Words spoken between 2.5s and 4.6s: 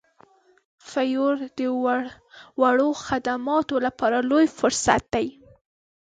وړو خدماتو لپاره لوی